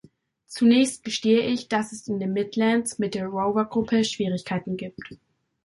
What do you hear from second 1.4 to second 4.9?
ich, dass es in den Midlands mit der Rover-Gruppe Schwierigkeiten